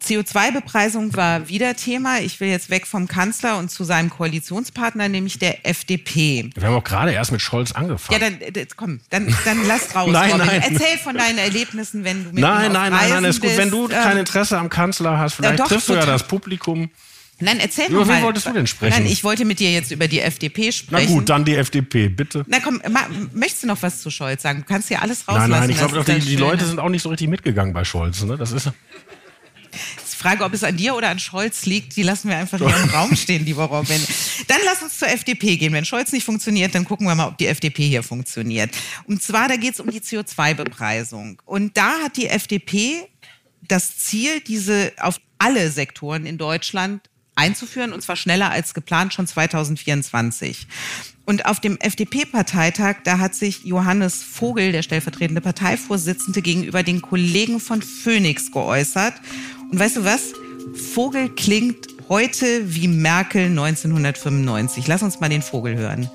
[0.02, 2.20] CO2-Bepreisung war wieder Thema.
[2.20, 6.50] Ich will jetzt weg vom Kanzler und zu seinem Koalitionspartner, nämlich der FDP.
[6.54, 8.20] Wir haben auch gerade erst mit Scholz Ja, angefangen.
[8.20, 10.08] dann äh, komm, dann, dann lass raus.
[10.12, 10.46] Nein, Robin.
[10.46, 10.62] nein.
[10.62, 13.56] Erzähl von deinen Erlebnissen, wenn du mit ihm Nein, nein, nein, nein, ist gut.
[13.56, 16.26] Wenn du kein Ähm, Interesse am Kanzler hast, vielleicht Ja, doch, triffst du ja das
[16.26, 16.90] Publikum.
[17.40, 18.22] Nein, erzähl Über doch wen mal.
[18.24, 19.04] wolltest du denn sprechen?
[19.04, 21.14] Nein, ich wollte mit dir jetzt über die FDP Na sprechen.
[21.14, 22.44] gut, dann die FDP, bitte.
[22.48, 24.60] Na komm, ma, möchtest du noch was zu Scholz sagen?
[24.60, 25.60] Du kannst hier alles Nein, rauslassen.
[25.60, 26.34] nein, ich das glaube, die, die.
[26.36, 28.22] Leute sind auch nicht so richtig mitgegangen bei Scholz.
[28.24, 28.36] Ne?
[28.36, 28.68] Das ist
[30.00, 32.76] Die Frage, ob es an dir oder an Scholz liegt, die lassen wir einfach hier
[32.82, 34.00] im Raum stehen, lieber Robin.
[34.48, 35.72] Dann lass uns zur FDP gehen.
[35.72, 38.70] Wenn Scholz nicht funktioniert, dann gucken wir mal, ob die FDP hier funktioniert.
[39.06, 41.40] Und zwar, da geht es um die CO2-Bepreisung.
[41.44, 43.08] Und da hat die FDP
[43.66, 47.02] das Ziel, diese auf alle Sektoren in Deutschland
[47.34, 50.66] einzuführen, und zwar schneller als geplant, schon 2024.
[51.24, 57.60] Und auf dem FDP-Parteitag, da hat sich Johannes Vogel, der stellvertretende Parteivorsitzende, gegenüber den Kollegen
[57.60, 59.14] von Phoenix geäußert.
[59.70, 60.32] Und weißt du was?
[60.94, 64.86] Vogel klingt heute wie Merkel 1995.
[64.86, 66.08] Lass uns mal den Vogel hören.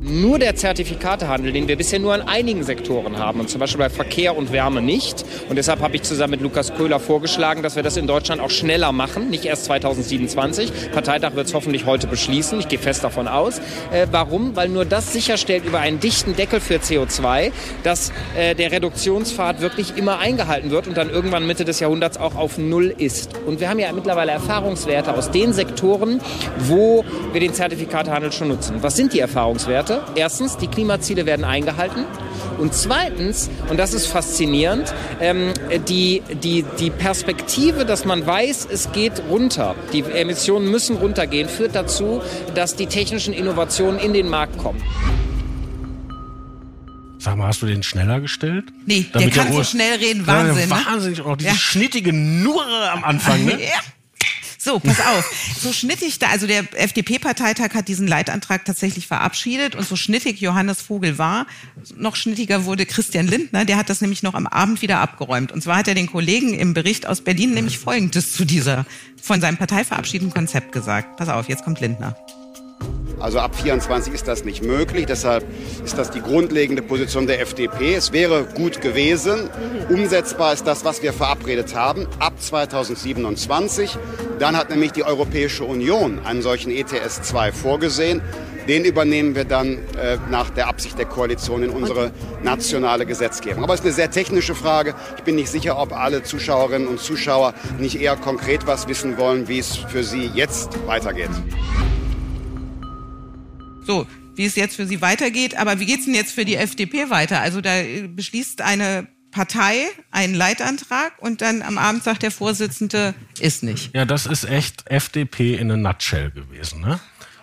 [0.00, 3.90] Nur der Zertifikatehandel, den wir bisher nur an einigen Sektoren haben, und zum Beispiel bei
[3.90, 5.24] Verkehr und Wärme nicht.
[5.48, 8.50] Und deshalb habe ich zusammen mit Lukas Köhler vorgeschlagen, dass wir das in Deutschland auch
[8.50, 10.92] schneller machen, nicht erst 2027.
[10.92, 12.60] Parteitag wird es hoffentlich heute beschließen.
[12.60, 13.58] Ich gehe fest davon aus.
[13.90, 14.54] Äh, warum?
[14.54, 17.50] Weil nur das sicherstellt über einen dichten Deckel für CO2,
[17.82, 22.36] dass äh, der Reduktionspfad wirklich immer eingehalten wird und dann irgendwann Mitte des Jahrhunderts auch
[22.36, 23.30] auf Null ist.
[23.46, 26.20] Und wir haben ja mittlerweile Erfahrungswerte aus den Sektoren,
[26.56, 28.76] wo wir den Zertifikatehandel schon nutzen.
[28.80, 29.87] Was sind die Erfahrungswerte?
[30.14, 32.04] Erstens, die Klimaziele werden eingehalten.
[32.58, 35.52] Und zweitens, und das ist faszinierend, ähm,
[35.88, 41.74] die, die, die Perspektive, dass man weiß, es geht runter, die Emissionen müssen runtergehen, führt
[41.74, 42.20] dazu,
[42.54, 44.82] dass die technischen Innovationen in den Markt kommen.
[47.20, 48.66] Sag mal, hast du den schneller gestellt?
[48.86, 50.68] Nee, Damit der kann so Ur- schnell reden, Ja, Wahnsinn.
[50.68, 50.74] ne?
[50.86, 51.20] Wahnsinnig.
[51.22, 51.56] Auch diese Ja.
[51.56, 53.44] schnittige Nurre am Anfang.
[53.44, 53.52] Ne?
[53.60, 53.80] Ja.
[54.68, 55.54] So, pass auf.
[55.58, 60.82] So schnittig da, also der FDP-Parteitag hat diesen Leitantrag tatsächlich verabschiedet und so schnittig Johannes
[60.82, 61.46] Vogel war,
[61.96, 65.52] noch schnittiger wurde Christian Lindner, der hat das nämlich noch am Abend wieder abgeräumt.
[65.52, 68.84] Und zwar hat er den Kollegen im Bericht aus Berlin nämlich Folgendes zu dieser,
[69.22, 71.16] von seinem parteiverabschiedeten Konzept gesagt.
[71.16, 72.14] Pass auf, jetzt kommt Lindner.
[73.20, 75.06] Also ab 24 ist das nicht möglich.
[75.06, 75.44] Deshalb
[75.84, 77.94] ist das die grundlegende Position der FDP.
[77.94, 79.50] Es wäre gut gewesen.
[79.88, 83.96] Umsetzbar ist das, was wir verabredet haben, ab 2027.
[84.38, 88.22] Dann hat nämlich die Europäische Union einen solchen ETS 2 vorgesehen.
[88.68, 93.64] Den übernehmen wir dann äh, nach der Absicht der Koalition in unsere nationale Gesetzgebung.
[93.64, 94.94] Aber es ist eine sehr technische Frage.
[95.16, 99.48] Ich bin nicht sicher, ob alle Zuschauerinnen und Zuschauer nicht eher konkret was wissen wollen,
[99.48, 101.30] wie es für sie jetzt weitergeht.
[103.88, 105.56] So, wie es jetzt für Sie weitergeht.
[105.56, 107.40] Aber wie geht's denn jetzt für die FDP weiter?
[107.40, 113.14] Also da äh, beschließt eine Partei einen Leitantrag und dann am Abend sagt der Vorsitzende,
[113.40, 113.94] ist nicht.
[113.94, 116.82] Ja, das ist echt FDP in a nutshell gewesen.
[116.82, 117.00] Ne?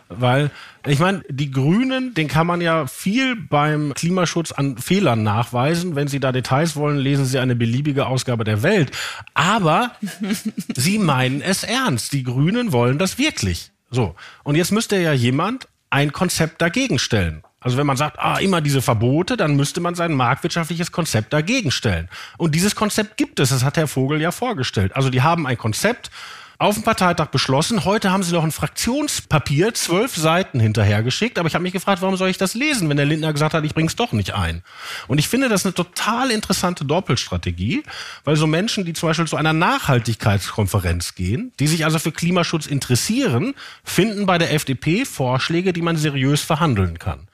[0.08, 0.52] Weil,
[0.86, 5.96] ich meine, die Grünen, den kann man ja viel beim Klimaschutz an Fehlern nachweisen.
[5.96, 8.92] Wenn Sie da Details wollen, lesen Sie eine beliebige Ausgabe der Welt.
[9.34, 9.94] Aber
[10.76, 12.14] Sie meinen es ernst.
[12.14, 13.72] Die Grünen wollen das wirklich.
[13.90, 14.14] So.
[14.44, 17.42] Und jetzt müsste ja jemand ein Konzept dagegen stellen.
[17.62, 21.72] Also wenn man sagt, ah, immer diese Verbote, dann müsste man sein marktwirtschaftliches Konzept dagegen
[21.72, 22.10] stellen.
[22.38, 24.94] Und dieses Konzept gibt es, das hat Herr Vogel ja vorgestellt.
[24.94, 26.12] Also die haben ein Konzept,
[26.58, 27.86] auf dem Parteitag beschlossen.
[27.86, 31.38] Heute haben sie noch ein Fraktionspapier, zwölf Seiten hinterhergeschickt.
[31.38, 33.66] Aber ich habe mich gefragt, warum soll ich das lesen, wenn der Lindner gesagt hat,
[33.66, 34.64] ich bring's doch nicht ein.
[35.08, 37.84] Und ich finde das eine total interessante Doppelstrategie,
[38.24, 42.68] weil so Menschen, die zum Beispiel zu einer Nachhaltigkeitskonferenz gehen, die sich also für Klimaschutz
[42.68, 47.28] interessieren, finden bei der FDP Vorschläge, die man seriös verhandeln kann.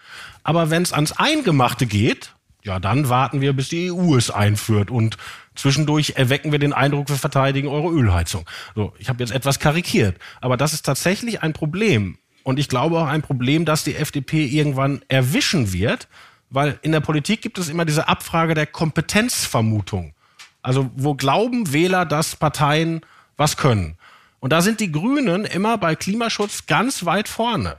[0.44, 4.92] Aber wenn es ans Eingemachte geht, ja, dann warten wir, bis die EU es einführt
[4.92, 5.18] und
[5.56, 8.46] zwischendurch erwecken wir den Eindruck, wir verteidigen eure Ölheizung.
[8.76, 13.00] So, ich habe jetzt etwas karikiert, aber das ist tatsächlich ein Problem und ich glaube
[13.00, 16.08] auch ein Problem, das die FDP irgendwann erwischen wird,
[16.50, 20.14] weil in der Politik gibt es immer diese Abfrage der Kompetenzvermutung.
[20.62, 23.02] Also wo glauben Wähler, dass Parteien
[23.38, 23.98] was können?
[24.40, 27.78] Und da sind die Grünen immer bei Klimaschutz ganz weit vorne.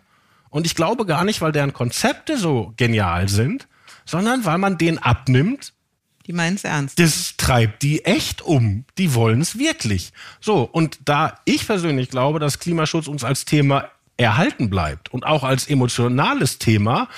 [0.49, 3.69] Und ich glaube gar nicht, weil deren Konzepte so genial sind,
[4.05, 5.73] sondern weil man denen abnimmt.
[6.33, 6.99] Die meinen es ernst.
[6.99, 8.87] Das treibt die echt um.
[8.97, 10.15] Die wollen es wirklich.
[10.41, 15.45] So, und da ich persönlich glaube, dass Klimaschutz uns als Thema erhalten bleibt und auch
[15.45, 17.09] als emotionales Thema,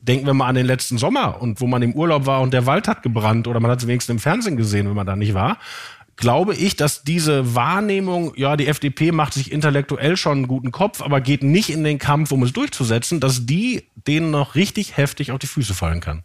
[0.00, 2.66] denken wir mal an den letzten Sommer und wo man im Urlaub war und der
[2.66, 5.34] Wald hat gebrannt oder man hat es wenigstens im Fernsehen gesehen, wenn man da nicht
[5.34, 5.58] war,
[6.16, 11.00] glaube ich, dass diese Wahrnehmung, ja, die FDP macht sich intellektuell schon einen guten Kopf,
[11.00, 15.30] aber geht nicht in den Kampf, um es durchzusetzen, dass die denen noch richtig heftig
[15.30, 16.24] auf die Füße fallen kann.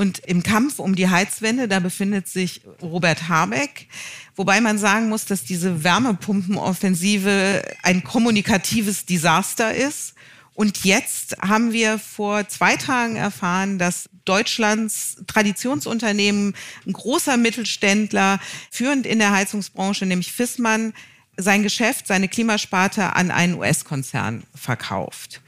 [0.00, 3.86] Und im Kampf um die Heizwende, da befindet sich Robert Habeck.
[4.34, 10.14] Wobei man sagen muss, dass diese Wärmepumpenoffensive ein kommunikatives Desaster ist.
[10.54, 16.54] Und jetzt haben wir vor zwei Tagen erfahren, dass Deutschlands Traditionsunternehmen,
[16.86, 20.94] ein großer Mittelständler, führend in der Heizungsbranche, nämlich Fissmann,
[21.36, 25.42] sein Geschäft, seine Klimasparte an einen US-Konzern verkauft.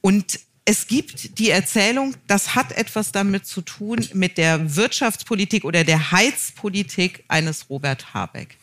[0.00, 5.84] Und es gibt die Erzählung, das hat etwas damit zu tun mit der Wirtschaftspolitik oder
[5.84, 8.58] der Heizpolitik eines Robert Habeck.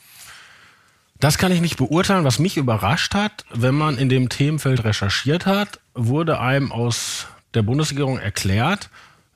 [1.20, 2.24] Das kann ich nicht beurteilen.
[2.24, 7.64] Was mich überrascht hat, wenn man in dem Themenfeld recherchiert hat, wurde einem aus der
[7.64, 8.90] Bundesregierung erklärt,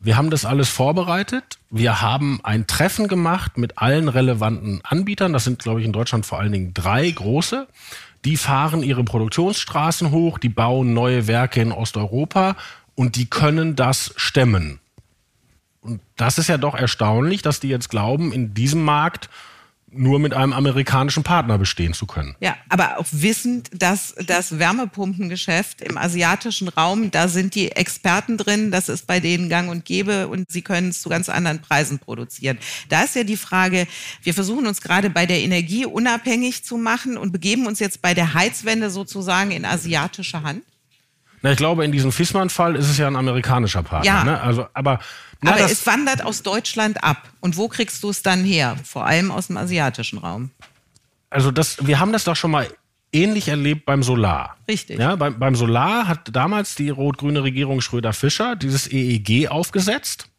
[0.04, 1.60] wir haben das alles vorbereitet.
[1.70, 5.32] Wir haben ein Treffen gemacht mit allen relevanten Anbietern.
[5.32, 7.70] Das sind, glaube ich, in Deutschland vor allen Dingen drei große.
[8.26, 12.56] Die fahren ihre Produktionsstraßen hoch, die bauen neue Werke in Osteuropa
[12.96, 14.80] und die können das stemmen.
[15.82, 19.30] Und das ist ja doch erstaunlich, dass die jetzt glauben, in diesem Markt
[19.96, 22.36] nur mit einem amerikanischen Partner bestehen zu können.
[22.40, 28.72] Ja, aber auch wissend, dass das Wärmepumpengeschäft im asiatischen Raum, da sind die Experten drin,
[28.72, 32.00] das ist bei denen gang und gäbe und sie können es zu ganz anderen Preisen
[32.00, 32.58] produzieren.
[32.90, 33.88] Da ist ja die Frage,
[34.22, 38.14] wir versuchen uns gerade bei der Energie unabhängig zu machen und begeben uns jetzt bei
[38.14, 40.64] der Heizwende sozusagen in asiatische Hand?
[41.44, 44.06] Na, ich glaube, in diesem Fissmann-Fall ist es ja ein amerikanischer Partner.
[44.06, 44.24] Ja.
[44.24, 44.42] Ne?
[44.42, 45.00] Also, aber
[45.42, 47.30] na, aber es wandert aus Deutschland ab.
[47.42, 48.78] Und wo kriegst du es dann her?
[48.86, 50.52] Vor allem aus dem asiatischen Raum.
[51.30, 52.70] Also das, wir haben das doch schon mal
[53.12, 54.56] ähnlich erlebt beim Solar.
[54.70, 54.98] Richtig.
[55.00, 60.30] Ja, beim, beim Solar hat damals die rot-grüne Regierung Schröder-Fischer dieses EEG aufgesetzt,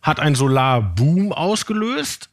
[0.00, 2.30] hat einen Solarboom ausgelöst,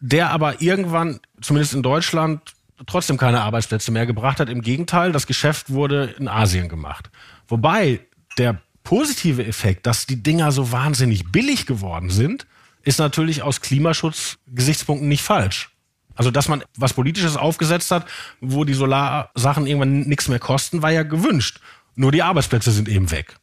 [0.00, 2.42] der aber irgendwann, zumindest in Deutschland,
[2.86, 4.50] trotzdem keine Arbeitsplätze mehr gebracht hat.
[4.50, 7.10] Im Gegenteil, das Geschäft wurde in Asien gemacht.
[7.52, 8.00] Wobei
[8.38, 12.46] der positive Effekt, dass die Dinger so wahnsinnig billig geworden sind,
[12.82, 15.68] ist natürlich aus Klimaschutzgesichtspunkten nicht falsch.
[16.14, 18.06] Also, dass man was Politisches aufgesetzt hat,
[18.40, 21.60] wo die Solarsachen irgendwann nichts mehr kosten, war ja gewünscht.
[21.94, 23.36] Nur die Arbeitsplätze sind eben weg.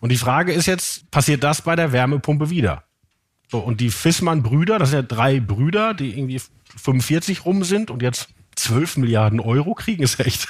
[0.00, 2.82] Und die Frage ist jetzt, passiert das bei der Wärmepumpe wieder?
[3.48, 6.42] So, und die Fissmann-Brüder, das sind ja drei Brüder, die irgendwie
[6.82, 10.48] 45 rum sind und jetzt 12 Milliarden Euro kriegen, ist echt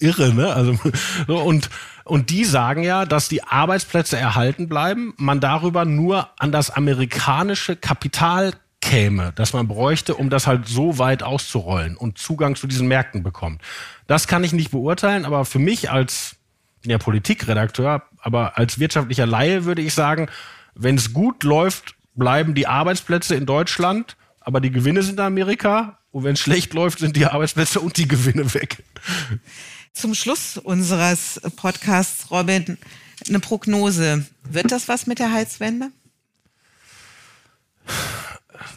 [0.00, 0.52] irre, ne?
[0.52, 0.78] Also,
[1.26, 1.70] so, und,
[2.04, 7.76] und die sagen ja, dass die Arbeitsplätze erhalten bleiben, man darüber nur an das amerikanische
[7.76, 12.88] Kapital käme, das man bräuchte, um das halt so weit auszurollen und Zugang zu diesen
[12.88, 13.60] Märkten bekommt.
[14.06, 16.36] Das kann ich nicht beurteilen, aber für mich als
[16.84, 20.28] ja, Politikredakteur, aber als wirtschaftlicher Laie würde ich sagen,
[20.74, 25.98] wenn es gut läuft, bleiben die Arbeitsplätze in Deutschland, aber die Gewinne sind in Amerika
[26.10, 28.82] und wenn es schlecht läuft, sind die Arbeitsplätze und die Gewinne weg.
[29.98, 32.78] Zum Schluss unseres Podcasts, Robin,
[33.26, 34.24] eine Prognose.
[34.48, 35.90] Wird das was mit der Heizwende?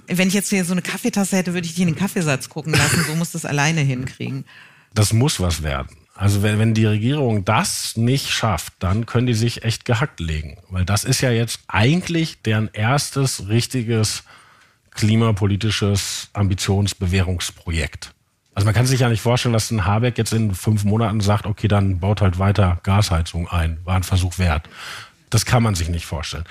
[0.08, 2.74] Wenn ich jetzt hier so eine Kaffeetasse hätte, würde ich dich in den Kaffeesatz gucken
[2.74, 3.04] lassen.
[3.06, 4.46] So muss das alleine hinkriegen.
[4.96, 5.96] Das muss was werden.
[6.16, 10.58] Also wenn, wenn die Regierung das nicht schafft, dann können die sich echt gehackt legen.
[10.70, 14.24] Weil das ist ja jetzt eigentlich deren erstes richtiges
[14.90, 18.16] klimapolitisches Ambitionsbewährungsprojekt.
[18.54, 21.46] Also man kann sich ja nicht vorstellen, dass ein Habeck jetzt in fünf Monaten sagt,
[21.46, 23.80] okay, dann baut halt weiter Gasheizung ein.
[23.86, 24.68] War ein Versuch wert.
[25.30, 26.44] Das kann man sich nicht vorstellen.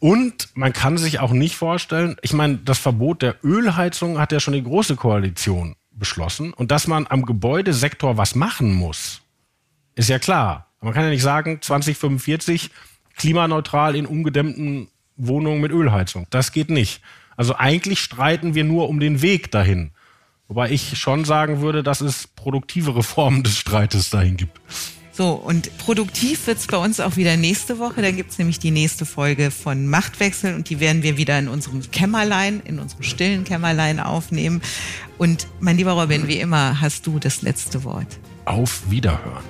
[0.00, 4.40] Und man kann sich auch nicht vorstellen, ich meine, das Verbot der Ölheizung hat ja
[4.40, 6.52] schon die Große Koalition beschlossen.
[6.52, 9.22] Und dass man am Gebäudesektor was machen muss,
[9.94, 10.66] ist ja klar.
[10.80, 12.70] Man kann ja nicht sagen, 2045
[13.16, 16.26] klimaneutral in ungedämmten Wohnungen mit Ölheizung.
[16.30, 17.02] Das geht nicht.
[17.36, 19.90] Also eigentlich streiten wir nur um den Weg dahin.
[20.48, 24.58] Wobei ich schon sagen würde, dass es produktivere Formen des Streites dahin gibt.
[25.12, 28.00] So, und produktiv wird's bei uns auch wieder nächste Woche.
[28.02, 31.82] Da gibt's nämlich die nächste Folge von Machtwechsel und die werden wir wieder in unserem
[31.90, 34.62] Kämmerlein, in unserem stillen Kämmerlein aufnehmen.
[35.18, 38.18] Und mein lieber Robin, wie immer hast du das letzte Wort.
[38.44, 39.44] Auf Wiederhören.